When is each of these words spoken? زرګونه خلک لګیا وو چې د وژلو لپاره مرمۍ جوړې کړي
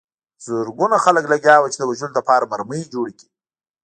زرګونه 0.45 0.97
خلک 1.05 1.25
لګیا 1.33 1.55
وو 1.59 1.71
چې 1.73 1.77
د 1.79 1.83
وژلو 1.89 2.17
لپاره 2.19 2.49
مرمۍ 2.51 2.81
جوړې 2.93 3.13
کړي 3.19 3.27